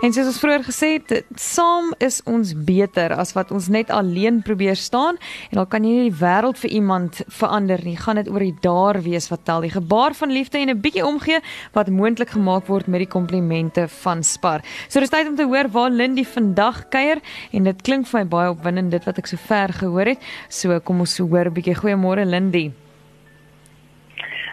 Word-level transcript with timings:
En 0.00 0.14
soos 0.16 0.30
ons 0.30 0.38
vroeër 0.40 0.62
gesê 0.64 0.88
het, 0.94 1.10
saam 1.36 1.90
is 2.00 2.22
ons 2.24 2.54
beter 2.64 3.12
as 3.12 3.34
wat 3.36 3.50
ons 3.52 3.66
net 3.68 3.90
alleen 3.92 4.38
probeer 4.40 4.78
staan 4.80 5.18
en 5.50 5.58
dan 5.58 5.66
kan 5.68 5.84
jy 5.84 5.90
nie 5.92 6.06
die 6.06 6.20
wêreld 6.22 6.56
vir 6.62 6.72
iemand 6.78 7.18
verander 7.28 7.82
nie. 7.84 7.98
Gaan 8.00 8.16
dit 8.16 8.30
oor 8.32 8.40
die 8.40 8.54
daar 8.64 9.02
wees 9.04 9.28
wat 9.28 9.44
tel, 9.44 9.60
die 9.60 9.74
gebaar 9.74 10.16
van 10.16 10.32
liefde 10.32 10.56
en 10.56 10.72
'n 10.72 10.80
bietjie 10.80 11.04
omgee 11.04 11.42
wat 11.76 11.92
moontlik 11.92 12.32
gemaak 12.32 12.64
word 12.72 12.88
met 12.88 13.04
die 13.04 13.12
komplimente 13.12 13.88
van 13.88 14.22
Spar. 14.22 14.64
So 14.88 15.00
dis 15.00 15.10
tyd 15.12 15.28
om 15.28 15.36
te 15.36 15.44
hoor 15.44 15.68
waar 15.68 15.90
Lindy 15.90 16.24
vandag 16.24 16.88
kuier 16.88 17.20
en 17.52 17.64
dit 17.64 17.82
klink 17.82 18.06
vir 18.06 18.20
my 18.20 18.26
baie 18.26 18.50
opwindend 18.50 18.90
dit 18.90 19.04
wat 19.04 19.18
ek 19.18 19.26
sover 19.26 19.68
gehoor 19.68 20.06
het. 20.06 20.18
So 20.48 20.80
kom 20.80 21.00
ons 21.00 21.18
hoor 21.18 21.44
'n 21.44 21.52
bietjie 21.52 21.76
goeiemôre 21.76 22.24
Lindy. 22.24 22.72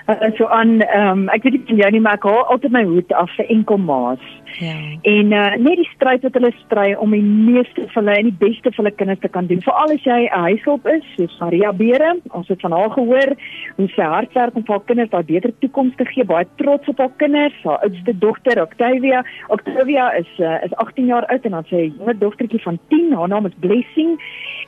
Uh, 0.07 0.31
so 0.37 0.47
aan 0.47 0.81
ehm 0.81 1.07
um, 1.07 1.29
ek 1.29 1.43
weet 1.43 1.53
nie 1.53 1.63
van 1.67 1.75
jou 1.75 1.91
nie 1.91 1.99
maar 1.99 2.13
ek 2.13 2.23
haal 2.23 2.45
altyd 2.47 2.71
my 2.71 2.83
hoed 2.83 3.13
af 3.13 3.31
vir 3.35 3.45
enkel 3.47 3.77
maas. 3.77 4.19
Ja. 4.59 4.75
En 5.01 5.31
uh, 5.31 5.55
net 5.61 5.77
die 5.81 5.89
stryd 5.93 6.23
wat 6.25 6.33
hulle 6.33 6.51
stry 6.63 6.87
om 6.97 7.11
die 7.13 7.23
meeste 7.23 7.85
van 7.93 8.07
hulle 8.07 8.17
en 8.17 8.29
die 8.31 8.39
beste 8.39 8.71
vir 8.71 8.81
hulle 8.81 8.93
kinders 8.97 9.21
te 9.21 9.29
kan 9.29 9.45
doen. 9.49 9.61
Veral 9.65 9.93
as 9.93 10.05
jy 10.07 10.19
'n 10.25 10.43
huishulp 10.47 10.87
is, 10.89 11.05
soos 11.15 11.37
Maria 11.39 11.71
Beere, 11.73 12.17
ons 12.31 12.47
het 12.47 12.61
van 12.61 12.71
haar 12.71 12.89
gehoor 12.95 13.35
hoe 13.77 13.89
sy 13.93 14.01
hard 14.01 14.33
werk 14.33 14.55
om 14.55 14.65
vir 14.65 14.75
haar 14.75 14.87
kinders 14.89 15.13
'n 15.13 15.25
beter 15.25 15.53
toekoms 15.59 15.95
te 15.95 16.05
gee, 16.05 16.25
baie 16.25 16.47
trots 16.57 16.87
op 16.87 16.97
haar 16.97 17.13
kinders. 17.17 17.63
Haar 17.63 17.79
oudste 17.85 18.17
dogter, 18.17 18.61
Octavia, 18.61 19.23
Octavia 19.47 20.11
is 20.17 20.31
uh, 20.39 20.63
is 20.63 20.75
18 20.75 21.05
jaar 21.05 21.25
oud 21.25 21.45
en 21.45 21.51
dan 21.51 21.65
sy 21.69 21.93
jonger 21.97 22.19
dogtertjie 22.19 22.61
van 22.61 22.79
10, 22.89 23.13
haar 23.13 23.27
naam 23.27 23.45
is 23.45 23.59
Blessing. 23.59 24.17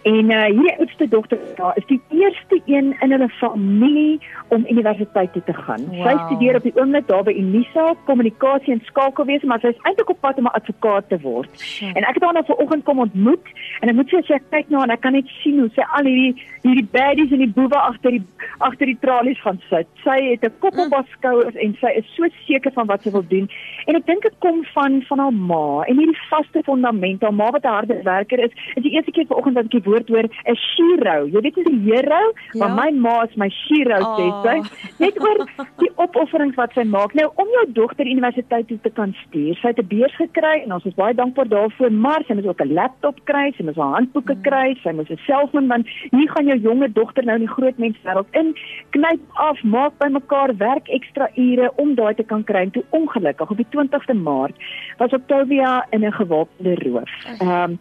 En 0.04 0.32
uh, 0.32 0.46
hierdie 0.46 0.77
oudste 0.80 1.08
dogter, 1.08 1.40
daar 1.55 1.77
is 1.77 1.85
die 1.85 2.02
eerste 2.10 2.62
een 2.66 2.96
in 2.99 3.12
hulle 3.12 3.30
familie 3.30 4.20
om 4.48 4.66
universiteit 4.70 5.34
toe 5.34 5.44
te 5.44 5.54
gaan. 5.54 5.84
Wow. 5.90 6.05
Sy 6.08 6.16
studeer 6.26 6.55
op 6.55 6.63
die 6.63 6.76
oomblik 6.76 7.08
daar 7.08 7.24
by 7.24 7.34
Unisa, 7.35 7.94
kommunikasie 8.05 8.74
en 8.74 8.82
skakelwese, 8.88 9.46
maar 9.46 9.60
sy 9.60 9.74
is 9.80 9.86
eintlik 9.88 10.10
op 10.10 10.22
pad 10.22 10.38
om 10.38 10.46
'n 10.46 10.58
advokaat 10.60 11.10
te 11.10 11.20
word. 11.22 11.50
Sure. 11.60 11.94
En 11.94 12.04
ek 12.04 12.14
het 12.14 12.24
haar 12.24 12.34
nou 12.34 12.46
vanoggend 12.46 12.84
kom 12.84 13.00
ontmoet 13.00 13.46
en 13.80 13.90
ek 13.90 13.96
moet 13.96 14.10
sê 14.10 14.26
sy 14.26 14.40
kyk 14.49 14.70
nou 14.70 14.84
en 14.84 14.90
ek 14.90 15.02
kan 15.02 15.13
net 15.13 15.27
sien 15.44 15.60
hoe 15.60 15.70
sy 15.76 15.82
al 15.82 16.05
hierdie 16.05 16.36
hierdie 16.63 16.88
baddies 16.91 17.32
en 17.32 17.44
die 17.44 17.54
boewe 17.55 17.77
agter 17.80 18.12
die 18.12 18.24
agter 18.60 18.86
die 18.86 18.98
tralies 18.99 19.41
gaan 19.41 19.62
sit. 19.70 19.88
Sy 20.04 20.18
het 20.32 20.44
'n 20.44 20.60
kop 20.60 20.77
op 20.77 20.94
haar 20.94 21.08
skouers 21.16 21.55
en 21.55 21.77
sy 21.82 21.91
is 21.96 22.08
so 22.16 22.27
seker 22.48 22.71
van 22.71 22.88
wat 22.88 23.04
sy 23.04 23.12
wil 23.12 23.27
doen. 23.27 23.49
En 23.88 23.96
ek 23.96 24.05
dink 24.05 24.21
dit 24.21 24.36
kom 24.40 24.63
van 24.74 25.02
van 25.10 25.20
haar 25.20 25.34
ma 25.34 25.84
en 25.88 25.98
hierdie 25.98 26.21
vaste 26.30 26.64
fondament. 26.64 27.21
Haar 27.21 27.34
ma 27.34 27.49
wat 27.52 27.64
'n 27.64 27.77
harde 27.77 28.04
werker 28.04 28.40
is. 28.40 28.52
Dit 28.76 28.77
is 28.77 28.84
die 28.84 28.96
eerste 28.96 29.12
keer 29.12 29.26
vanoggend 29.26 29.55
dat 29.55 29.66
ek 29.66 29.71
die 29.71 29.90
woord 29.90 30.08
hoor, 30.10 30.27
'n 30.46 30.55
shiro. 30.55 31.27
Jy 31.27 31.41
weet 31.41 31.55
dis 31.55 31.66
'n 31.66 31.84
hero, 31.84 32.24
ja? 32.52 32.60
maar 32.60 32.71
my 32.76 32.90
ma 32.91 33.24
is 33.24 33.36
my 33.36 33.49
shiro 33.49 33.99
oh. 33.99 34.18
sê 34.18 34.27
sy. 34.43 34.58
Net 34.99 35.20
oor 35.20 35.38
die 35.77 35.91
opofferings 35.96 36.55
wat 36.55 36.74
sy 36.74 36.84
maak. 36.84 37.14
Nou 37.14 37.32
om 37.36 37.48
jou 37.48 37.66
dogter 37.71 38.05
universiteit 38.05 38.68
toe 38.68 38.80
te 38.82 38.90
kan 38.90 39.16
stuur. 39.27 39.55
Sy 39.55 39.68
het 39.70 39.79
'n 39.79 39.87
beurs 39.87 40.15
gekry 40.15 40.62
en 40.63 40.73
ons 40.73 40.85
is 40.85 40.93
baie 40.93 41.13
dankbaar 41.13 41.48
daarvoor, 41.48 41.91
maar 41.91 42.23
sy 42.27 42.34
moet 42.34 42.48
ook 42.48 42.62
'n 42.62 42.73
laptop 42.73 43.17
kry, 43.23 43.51
sy 43.55 43.63
moet 43.63 43.75
haar 43.75 43.93
handboeke 43.93 44.35
mm. 44.35 44.41
kry, 44.41 44.77
sy 44.84 44.91
moet 44.91 45.09
'n 45.09 45.17
selfoon 45.25 45.67
want 45.67 45.87
hier 46.12 46.29
gaan 46.29 46.45
jou 46.45 46.59
jonge 46.59 46.91
dogter 46.91 47.25
nou 47.25 47.35
in 47.35 47.45
die 47.45 47.55
groot 47.55 47.77
menswêreld 47.77 48.27
in. 48.31 48.55
Knyp 48.90 49.21
af, 49.34 49.63
maak 49.63 49.93
bymekaar, 49.97 50.57
werk 50.57 50.87
ekstra 50.87 51.29
ure 51.35 51.71
om 51.75 51.95
daai 51.95 52.13
te 52.15 52.23
kan 52.23 52.43
kry. 52.43 52.62
En 52.62 52.71
toe 52.71 52.84
ongelukkig 52.90 53.49
op 53.49 53.57
die 53.57 53.71
20ste 53.75 54.13
Maart 54.13 54.55
was 54.97 55.13
Octavia 55.13 55.85
in 55.90 56.05
'n 56.05 56.12
gewapende 56.12 56.75
roof. 56.75 57.12
Ehm 57.40 57.71
um, 57.71 57.79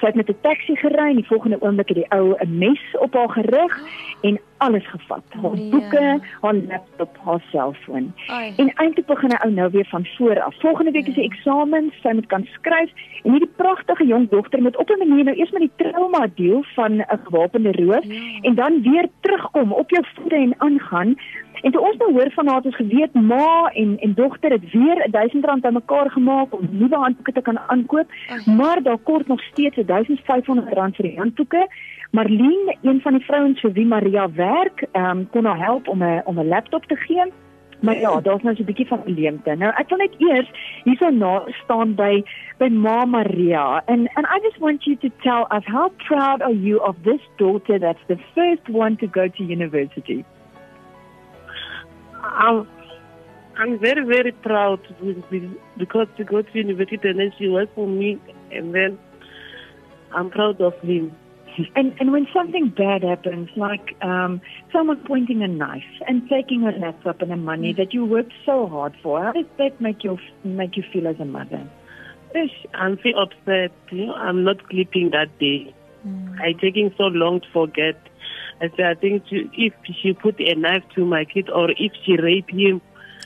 sy 0.00 0.06
het 0.06 0.14
met 0.14 0.28
'n 0.28 0.40
taxi 0.40 0.76
gery 0.76 1.08
en 1.10 1.20
die 1.20 1.26
volgende 1.26 1.60
oomblik 1.60 1.88
het 1.88 1.96
die 1.96 2.10
ou 2.10 2.34
'n 2.38 2.58
mes 2.58 2.82
op 2.98 3.14
haar 3.14 3.30
gerig 3.30 3.80
en 4.20 4.40
alles 4.56 4.86
gevat. 4.88 5.22
Haar 5.28 5.54
nee. 5.54 5.70
boeke, 5.70 6.20
haar 6.40 6.54
laptop, 6.54 7.16
haar 7.24 7.42
selfoon. 7.50 8.14
En 8.56 8.72
eintlik 8.74 9.06
begin 9.06 9.30
hy 9.30 9.36
ou 9.36 9.52
nou 9.52 9.70
weer 9.70 9.86
van 9.86 10.06
voor 10.16 10.40
af. 10.40 10.54
Volgende 10.60 10.90
week 10.90 11.06
is 11.06 11.14
die 11.14 11.24
eksamen, 11.24 11.92
sy 12.02 12.12
moet 12.12 12.26
kan 12.26 12.46
skryf 12.52 12.90
en 13.22 13.30
hierdie 13.30 13.52
pragtige 13.56 14.06
jong 14.06 14.28
dogter 14.28 14.62
moet 14.62 14.76
op 14.76 14.90
'n 14.90 15.08
manier 15.08 15.24
nou 15.24 15.36
eers 15.36 15.50
met 15.50 15.60
die 15.60 15.76
trauma 15.76 16.26
deel 16.34 16.64
van 16.74 16.92
'n 16.92 17.20
gewapende 17.24 17.72
roof 17.72 18.04
ja. 18.04 18.38
en 18.40 18.54
dan 18.54 18.82
weer 18.82 19.08
terugkom 19.20 19.72
op 19.72 19.90
jou 19.90 20.04
voete 20.14 20.34
en 20.34 20.54
aangaan. 20.58 21.16
En 21.62 21.70
toe 21.70 21.80
ons 21.80 21.96
nou 21.96 22.12
hoor 22.12 22.30
van 22.30 22.46
haar 22.46 22.56
het 22.56 22.64
ons 22.64 22.76
geweet 22.76 23.14
ma 23.14 23.70
en 23.72 23.98
en 23.98 24.14
dogter 24.14 24.50
het 24.50 24.70
weer 24.72 25.06
1000 25.10 25.44
rand 25.44 25.62
bymekaar 25.62 26.10
gemaak 26.10 26.54
om 26.54 26.68
nuwe 26.70 26.96
handboeke 26.96 27.32
te 27.32 27.40
kan 27.40 27.58
aankoop, 27.58 28.08
maar 28.46 28.82
daar 28.82 28.98
kort 28.98 29.26
nog 29.26 29.42
steeds 29.42 29.76
1500 29.86 30.72
rand 30.72 30.96
vir 30.96 31.08
die 31.08 31.18
handboeke. 31.18 31.68
Marlene, 32.10 32.76
een 32.82 33.00
van 33.00 33.12
die 33.12 33.24
vrouens 33.24 33.60
vir 33.60 33.72
wie 33.72 33.86
Maria 33.86 34.30
werk, 34.32 34.86
ehm 34.92 35.18
um, 35.18 35.28
kon 35.30 35.44
haar 35.44 35.64
help 35.64 35.88
om 35.88 36.02
'n 36.02 36.22
om 36.24 36.38
'n 36.38 36.48
laptop 36.48 36.84
te 36.84 36.96
gee. 36.96 37.32
Maar 37.80 37.98
ja, 37.98 38.20
daar's 38.20 38.42
nou 38.42 38.56
so 38.56 38.62
'n 38.62 38.64
bietjie 38.64 38.86
van 38.86 39.02
leemte. 39.04 39.54
Nou 39.54 39.72
ek 39.76 39.88
wil 39.88 39.98
net 39.98 40.14
eers 40.18 40.50
hierso 40.84 41.10
na 41.10 41.42
staan 41.62 41.94
by 41.94 42.22
by 42.58 42.68
Ma 42.68 43.04
Maria 43.04 43.82
and 43.86 44.08
and 44.14 44.26
I 44.26 44.38
just 44.42 44.58
want 44.58 44.84
you 44.84 44.96
to 44.96 45.08
tell 45.22 45.46
us 45.56 45.64
how 45.64 45.88
proud 45.96 46.42
are 46.42 46.58
you 46.66 46.78
of 46.78 46.96
this 47.02 47.20
daughter 47.36 47.78
that's 47.78 48.06
the 48.06 48.18
first 48.34 48.68
one 48.68 48.96
to 48.96 49.06
go 49.06 49.28
to 49.28 49.42
university? 49.42 50.24
I'm 52.22 52.68
I'm 53.56 53.78
very 53.78 54.04
very 54.04 54.32
proud 54.32 54.80
because 55.76 56.08
to 56.16 56.24
go 56.24 56.42
to 56.42 56.58
university 56.58 57.08
and 57.08 57.18
then 57.18 57.32
she 57.38 57.48
worked 57.48 57.74
for 57.74 57.86
me 57.86 58.18
and 58.50 58.74
then 58.74 58.98
I'm 60.12 60.30
proud 60.30 60.60
of 60.60 60.74
him. 60.80 61.14
And 61.74 61.94
and 61.98 62.12
when 62.12 62.26
something 62.32 62.68
bad 62.68 63.02
happens, 63.02 63.50
like 63.56 63.96
um, 64.02 64.40
someone 64.72 65.02
pointing 65.04 65.42
a 65.42 65.48
knife 65.48 65.92
and 66.06 66.28
taking 66.28 66.62
a 66.62 66.70
laptop 66.70 67.20
and 67.22 67.30
the 67.30 67.36
money 67.36 67.74
mm. 67.74 67.76
that 67.76 67.92
you 67.92 68.04
worked 68.04 68.32
so 68.46 68.68
hard 68.68 68.94
for, 69.02 69.22
how 69.22 69.32
does 69.32 69.46
that 69.58 69.80
make 69.80 70.04
you 70.04 70.16
make 70.44 70.76
you 70.76 70.84
feel 70.92 71.08
as 71.08 71.18
a 71.18 71.24
mother? 71.24 71.68
I'm 72.74 72.96
feel 72.98 73.18
upset. 73.18 73.72
You 73.90 74.06
know, 74.06 74.14
I'm 74.14 74.44
not 74.44 74.56
sleeping 74.70 75.10
that 75.10 75.36
day. 75.38 75.74
Mm. 76.06 76.40
I 76.40 76.52
taking 76.52 76.94
so 76.96 77.04
long 77.04 77.40
to 77.40 77.46
forget. 77.52 77.96
I 78.60 78.68
say 78.76 78.84
I 78.84 78.94
think 78.94 79.26
to, 79.28 79.48
if 79.52 79.72
she 80.02 80.12
put 80.12 80.40
a 80.40 80.54
knife 80.54 80.84
to 80.94 81.04
my 81.04 81.24
kid 81.24 81.48
or 81.50 81.70
if 81.70 81.92
she 82.04 82.16
rape 82.16 82.50
him, 82.50 82.80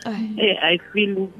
I, 0.06 0.56
I 0.62 0.78
feel. 0.92 1.32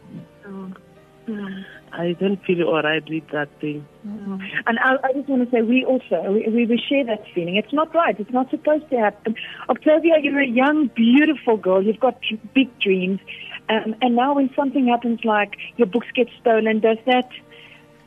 Mm. 0.46 1.64
I 1.96 2.12
don't 2.12 2.44
feel 2.44 2.64
all 2.64 2.82
right 2.82 3.08
with 3.08 3.28
that 3.30 3.48
thing. 3.60 3.86
Mm-hmm. 4.06 4.36
And 4.66 4.78
I, 4.80 4.96
I, 5.04 5.12
just 5.12 5.28
want 5.28 5.44
to 5.44 5.50
say, 5.50 5.62
we 5.62 5.84
also, 5.84 6.32
we, 6.32 6.66
we 6.66 6.82
share 6.88 7.04
that 7.04 7.24
feeling. 7.34 7.56
It's 7.56 7.72
not 7.72 7.94
right. 7.94 8.18
It's 8.18 8.32
not 8.32 8.50
supposed 8.50 8.90
to 8.90 8.98
happen. 8.98 9.36
Octavia, 9.68 10.14
you're 10.20 10.40
a 10.40 10.46
young, 10.46 10.88
beautiful 10.88 11.56
girl. 11.56 11.82
You've 11.82 12.00
got 12.00 12.18
big 12.52 12.76
dreams. 12.80 13.20
Um, 13.68 13.94
and 14.02 14.16
now 14.16 14.34
when 14.34 14.50
something 14.54 14.88
happens 14.88 15.20
like 15.24 15.56
your 15.76 15.86
books 15.86 16.08
get 16.14 16.28
stolen, 16.40 16.80
does 16.80 16.98
that, 17.06 17.28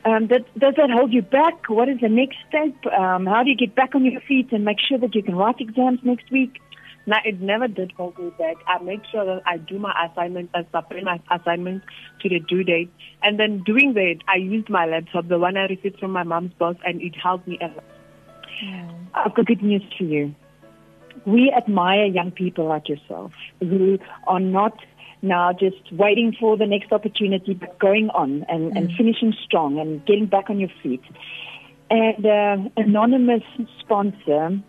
um, 0.06 0.28
that, 0.28 0.46
does 0.58 0.76
that 0.78 0.90
hold 0.90 1.14
you 1.14 1.22
back? 1.22 1.70
What 1.70 1.90
is 1.90 2.00
the 2.02 2.10
next 2.10 2.38
step? 2.48 2.94
Um, 2.94 3.26
how 3.26 3.44
do 3.44 3.50
you 3.50 3.56
get 3.56 3.76
back 3.76 3.96
on 3.96 4.06
your 4.06 4.22
feet 4.22 4.52
and 4.52 4.64
make 4.64 4.80
sure 4.80 4.98
that 4.98 5.14
you 5.16 5.24
can 5.24 5.36
write 5.36 5.60
exams 5.60 6.00
next 6.04 6.32
week? 6.32 6.62
No, 7.06 7.16
it 7.24 7.40
never 7.40 7.70
did 7.70 7.94
hold 7.94 8.20
me 8.20 8.32
back. 8.38 8.58
I 8.68 8.84
make 8.84 9.00
sure 9.10 9.26
that 9.26 9.42
I 9.46 9.58
do 9.58 9.80
my 9.80 9.94
assignments 10.12 10.52
and 10.54 10.66
submit 10.76 11.06
my 11.06 11.20
assignments 11.32 11.86
to 12.22 12.30
the 12.30 12.40
due 12.40 12.66
date. 12.66 12.92
And 13.24 13.40
then 13.40 13.64
doing 13.66 13.94
that, 13.94 14.16
I 14.28 14.36
used 14.36 14.70
my 14.70 14.86
laptop, 14.86 15.30
the 15.30 15.40
one 15.40 15.56
I 15.56 15.68
received 15.68 16.00
from 16.00 16.12
my 16.12 16.24
mom's 16.24 16.52
boss, 16.54 16.76
and 16.86 17.02
it 17.02 17.16
helped 17.16 17.48
me 17.48 17.58
a 17.62 17.68
lot. 17.68 17.84
Yeah. 18.62 18.92
I've 19.14 19.34
got 19.34 19.46
good 19.46 19.64
news 19.64 19.84
for 19.98 20.04
you. 20.04 20.36
We 21.26 21.52
admire 21.56 22.06
young 22.06 22.32
people 22.32 22.66
like 22.68 22.90
yourself 22.90 23.32
who 23.62 24.00
are 24.28 24.40
not 24.40 24.78
now 25.22 25.54
just 25.54 25.92
waiting 25.92 26.36
for 26.40 26.58
the 26.58 26.66
next 26.66 26.92
opportunity, 26.92 27.54
but 27.54 27.80
going 27.80 28.10
on 28.12 28.46
and, 28.48 28.72
mm. 28.72 28.78
and 28.78 28.92
finishing 28.94 29.34
strong 29.44 29.80
and 29.80 30.06
getting 30.06 30.26
back 30.26 30.50
on 30.50 30.60
your 30.60 30.70
feet. 30.84 31.04
And 31.90 32.26
uh, 32.26 32.70
anonymous 32.76 33.44
sponsor 33.80 34.60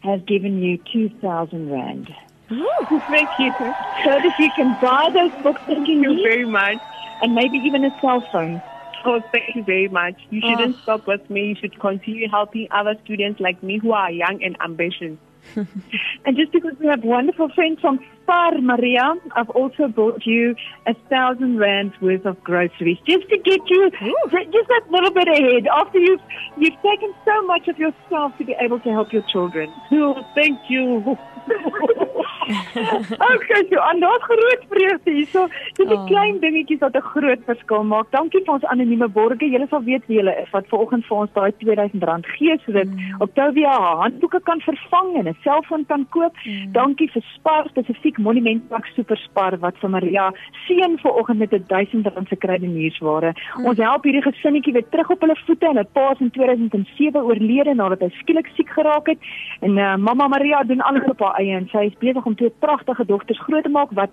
has 0.00 0.20
given 0.22 0.62
you 0.62 0.78
2,000 0.92 1.70
Rand. 1.70 2.14
Ooh, 2.52 2.70
thank 3.08 3.28
you. 3.38 3.52
So 3.58 4.10
that 4.10 4.34
you 4.38 4.50
can 4.54 4.78
buy 4.80 5.10
those 5.12 5.42
books 5.42 5.60
thank 5.66 5.88
you 5.88 6.22
very 6.22 6.46
much. 6.46 6.78
And 7.22 7.34
maybe 7.34 7.58
even 7.58 7.84
a 7.84 8.00
cell 8.00 8.22
phone. 8.30 8.62
Oh, 9.04 9.20
thank 9.32 9.54
you 9.54 9.64
very 9.64 9.88
much. 9.88 10.14
You 10.30 10.40
oh. 10.44 10.50
shouldn't 10.50 10.76
stop 10.82 11.06
with 11.06 11.28
me. 11.30 11.48
You 11.48 11.54
should 11.56 11.78
continue 11.80 12.28
helping 12.28 12.68
other 12.70 12.94
students 13.04 13.40
like 13.40 13.62
me 13.62 13.78
who 13.78 13.92
are 13.92 14.10
young 14.10 14.42
and 14.42 14.56
ambitious. 14.62 15.16
and 16.24 16.36
just 16.36 16.52
because 16.52 16.72
we 16.80 16.86
have 16.86 17.02
wonderful 17.04 17.48
friends 17.50 17.80
from 17.80 17.98
Far 18.26 18.58
Maria, 18.58 19.14
I've 19.36 19.50
also 19.50 19.88
bought 19.88 20.26
you 20.26 20.56
a 20.86 20.94
thousand 21.08 21.58
rands 21.58 21.94
worth 22.00 22.26
of 22.26 22.42
groceries 22.42 22.98
just 23.06 23.28
to 23.28 23.38
get 23.38 23.60
you 23.68 23.90
just 23.90 24.68
that 24.68 24.82
little 24.90 25.12
bit 25.12 25.28
ahead 25.28 25.66
after 25.72 25.98
you've 25.98 26.20
you've 26.56 26.80
taken 26.82 27.14
so 27.24 27.42
much 27.46 27.68
of 27.68 27.78
yourself 27.78 28.36
to 28.38 28.44
be 28.44 28.54
able 28.60 28.80
to 28.80 28.90
help 28.90 29.12
your 29.12 29.22
children. 29.22 29.72
Oh, 29.92 30.24
thank 30.34 30.58
you. 30.68 31.16
okay, 33.34 33.62
so 33.70 33.80
aan 33.80 34.00
daardie 34.00 34.26
groot 34.26 34.62
vreugde 34.70 35.10
hierso. 35.10 35.46
Dit 35.74 35.90
is 35.90 35.96
oh. 35.96 36.06
klein 36.06 36.38
dingetjies 36.40 36.80
wat 36.80 36.96
'n 36.96 37.08
groot 37.12 37.42
verskil 37.46 37.82
maak. 37.84 38.10
Dankie 38.10 38.42
vir 38.44 38.54
ons 38.54 38.64
anonieme 38.64 39.08
borgers. 39.08 39.50
Julle 39.50 39.66
sal 39.70 39.82
weet 39.82 40.06
wie 40.06 40.18
julle 40.18 40.34
is 40.42 40.50
wat 40.50 40.68
vanoggend 40.68 41.06
vir 41.06 41.16
ons 41.16 41.32
daai 41.34 41.50
R2000 41.50 42.30
gee 42.36 42.58
sodat 42.64 42.86
mm. 42.86 43.20
Octavia 43.26 43.72
handboeke 44.02 44.40
kan 44.42 44.60
vervang 44.60 45.16
en 45.16 45.28
'n 45.28 45.36
selfoon 45.42 45.86
kan 45.86 46.06
koop. 46.10 46.34
Mm. 46.44 46.72
Dankie 46.72 47.10
vir 47.10 47.22
Spar 47.34 47.68
spesifiek 47.68 48.18
Monument 48.18 48.68
Park 48.68 48.86
Super 48.94 49.16
Spar 49.16 49.58
wat 49.58 49.74
vir 49.80 49.90
Maria 49.90 50.30
seën 50.66 50.98
vanoggend 51.02 51.38
met 51.38 51.52
'n 51.52 51.64
R1000 51.66 52.28
se 52.28 52.36
kredietnuursware. 52.36 53.34
Mm. 53.34 53.66
Ons 53.66 53.78
help 53.78 54.04
hierdie 54.04 54.22
gesinnetjie 54.22 54.72
weer 54.72 54.88
terug 54.90 55.10
op 55.10 55.20
hulle 55.20 55.36
voete. 55.46 55.66
Hulle 55.66 55.84
pa 55.84 56.10
is 56.12 56.20
in 56.20 56.30
2007 56.30 57.22
oorlede 57.22 57.74
nadat 57.74 58.00
hy 58.00 58.10
skielik 58.20 58.46
siek 58.54 58.70
geraak 58.70 59.06
het 59.06 59.18
en 59.60 59.78
uh, 59.78 59.96
mamma 59.96 60.28
Maria 60.28 60.62
doen 60.62 60.80
alles 60.80 61.08
op 61.08 61.20
haar 61.20 61.38
eie 61.40 61.56
en 61.56 61.68
sy 61.72 61.86
is 61.90 61.98
besig 61.98 62.24
om 62.24 62.35
twee 62.36 62.52
pragtige 62.58 63.04
dogters 63.06 63.40
groot 63.40 63.62
te 63.62 63.68
maak 63.68 63.90
wat 63.90 64.10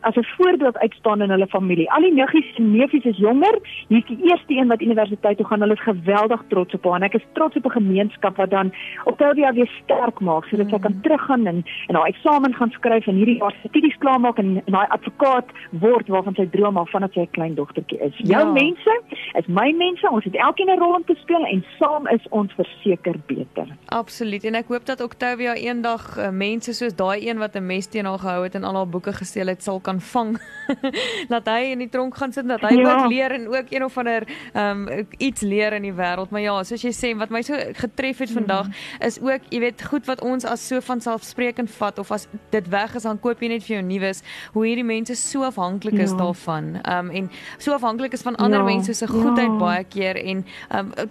as 0.00 0.14
'n 0.16 0.26
voorbeeld 0.36 0.78
uitstaan 0.78 1.22
in 1.22 1.30
hulle 1.30 1.46
familie. 1.46 1.90
Al 1.90 2.00
die 2.00 2.12
niggies 2.12 2.54
en 2.56 2.70
neefies 2.70 3.04
is 3.04 3.16
jonger. 3.16 3.58
Hier's 3.88 4.06
die 4.06 4.22
eerste 4.22 4.54
een 4.54 4.68
wat 4.68 4.80
universiteit 4.80 5.36
toe 5.36 5.46
gaan. 5.46 5.60
Hulle 5.60 5.72
is 5.72 5.82
geweldig 5.82 6.42
trots 6.48 6.74
op 6.74 6.84
haar 6.84 6.94
en 6.94 7.02
ek 7.02 7.14
is 7.14 7.26
trots 7.32 7.56
op 7.56 7.64
'n 7.64 7.78
gemeenskap 7.80 8.36
wat 8.36 8.50
dan 8.50 8.72
op 9.04 9.18
Telvia 9.18 9.52
weer 9.52 9.70
sterk 9.82 10.20
maak 10.20 10.44
sodat 10.44 10.68
sy 10.68 10.78
kan 10.78 10.92
mm. 10.92 11.02
teruggaan 11.02 11.46
en 11.46 11.64
en 11.86 11.94
haar 11.94 12.06
eksamen 12.06 12.54
gaan 12.54 12.70
skryf 12.70 13.06
en 13.06 13.14
hierdie 13.14 13.38
jaar 13.38 13.54
studies 13.64 13.98
klaarmaak 13.98 14.38
en 14.38 14.62
en 14.66 14.72
daai 14.72 14.86
advokaat 14.88 15.48
word 15.70 16.08
waarvan 16.08 16.34
sy 16.34 16.46
droom 16.50 16.76
al 16.76 16.86
vanaf 16.86 17.12
sy 17.12 17.20
'n 17.20 17.30
klein 17.30 17.54
dogtertjie 17.54 18.00
is. 18.00 18.16
Jou 18.16 18.44
ja. 18.46 18.52
mense 18.52 19.00
is 19.32 19.46
my 19.46 19.72
mense. 19.72 20.10
Ons 20.10 20.24
het 20.24 20.34
elkeen 20.34 20.70
'n 20.70 20.78
rol 20.78 20.94
om 20.94 21.04
te 21.04 21.14
speel 21.14 21.44
en 21.44 21.64
saam 21.78 22.06
is 22.06 22.28
ons 22.28 22.52
verseker 22.52 23.14
beter. 23.26 23.66
Absoluut. 23.94 24.42
En 24.44 24.56
ek 24.58 24.70
hoop 24.72 24.86
dat 24.88 25.00
Octavia 25.04 25.52
eendag 25.54 26.02
uh, 26.18 26.28
mense 26.34 26.72
soos 26.74 26.96
daai 26.98 27.28
een 27.28 27.38
wat 27.38 27.54
'n 27.54 27.66
mes 27.66 27.86
teen 27.86 28.06
haar 28.10 28.18
gehou 28.18 28.42
het 28.42 28.54
en 28.54 28.64
al 28.64 28.74
haar 28.74 28.88
boeke 28.88 29.12
gesteel 29.12 29.46
het 29.46 29.62
sal 29.62 29.80
kan 29.80 30.00
vang. 30.00 30.38
dat 31.34 31.46
hy 31.46 31.70
in 31.70 31.78
die 31.78 31.88
tronk 31.88 32.16
gaan 32.16 32.32
sit 32.32 32.42
en 32.42 32.48
dat 32.48 32.60
hy 32.60 32.74
ja. 32.74 32.82
ook 32.90 33.06
leer 33.12 33.30
en 33.30 33.46
ook 33.48 33.70
een 33.70 33.84
of 33.84 33.98
ander 33.98 34.26
ehm 34.52 34.88
um, 34.88 35.06
iets 35.18 35.40
leer 35.40 35.72
in 35.72 35.82
die 35.82 35.92
wêreld. 35.92 36.30
Maar 36.30 36.40
ja, 36.40 36.62
soos 36.64 36.82
jy 36.82 36.90
sê, 36.90 37.12
wat 37.18 37.30
my 37.30 37.42
so 37.42 37.54
getref 37.72 38.18
het 38.18 38.30
vandag 38.30 38.66
mm. 38.66 39.06
is 39.06 39.20
ook, 39.20 39.46
jy 39.48 39.60
weet, 39.60 39.82
goed 39.82 40.06
wat 40.06 40.20
ons 40.20 40.44
as 40.44 40.66
so 40.66 40.80
van 40.80 41.00
selfsprekend 41.00 41.70
vat 41.70 41.98
of 41.98 42.10
as 42.10 42.26
dit 42.50 42.68
weg 42.68 42.94
is 42.94 43.02
dan 43.02 43.20
koop 43.20 43.42
jy 43.42 43.48
net 43.48 43.62
vir 43.62 43.76
jou 43.76 43.84
nuus. 43.86 44.22
Hoe 44.52 44.66
hierdie 44.66 44.84
mense 44.84 45.14
so 45.14 45.46
afhanklik 45.46 46.00
is 46.00 46.10
ja. 46.10 46.16
daarvan. 46.16 46.80
Ehm 46.82 47.06
um, 47.06 47.10
en 47.14 47.30
so 47.58 47.72
afhanklik 47.72 48.12
is 48.12 48.22
van 48.22 48.36
ander 48.36 48.58
ja. 48.58 48.64
mense 48.64 48.94
se 48.94 49.06
goedheid 49.06 49.52
ja. 49.52 49.58
baie 49.62 49.84
keer 49.84 50.18
en 50.18 50.44
ehm 50.68 50.92
um, 50.98 51.08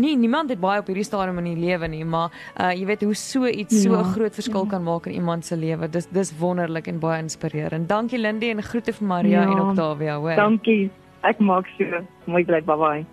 nie 0.00 0.16
niemand 0.16 0.50
het 0.50 0.60
baie 0.60 0.80
op 0.80 0.86
hierdie 0.86 1.04
stadium 1.04 1.38
in 1.38 1.54
die 1.54 1.66
lewe 1.66 1.88
nie, 1.88 2.04
maar 2.10 2.30
uh 2.60 2.72
jy 2.74 2.86
weet 2.90 3.04
hoe 3.06 3.14
so 3.14 3.46
iets 3.46 3.82
so 3.82 3.94
'n 3.94 4.04
ja. 4.04 4.12
groot 4.14 4.34
verskil 4.34 4.64
ja. 4.64 4.70
kan 4.74 4.82
maak 4.82 5.06
in 5.06 5.12
iemand 5.12 5.44
se 5.44 5.56
lewe. 5.56 5.88
Dis 5.88 6.06
dis 6.10 6.32
wonderlik 6.38 6.86
en 6.86 6.98
baie 6.98 7.22
inspirerend. 7.22 7.88
Dankie 7.88 8.18
Lindy 8.18 8.50
en 8.50 8.62
groete 8.62 8.92
vir 8.92 9.06
Maria 9.06 9.42
ja. 9.42 9.50
en 9.50 9.60
Octavia, 9.60 10.18
hoor. 10.18 10.36
Dankie. 10.36 10.90
Ek 11.22 11.38
maak 11.38 11.66
so. 11.78 12.04
Mooi 12.24 12.44
bly, 12.44 12.62
bye 12.64 12.76
bye. 12.76 13.10